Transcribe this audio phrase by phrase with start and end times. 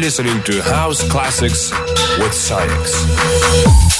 [0.00, 1.70] listening to House Classics
[2.18, 3.99] with SAIX.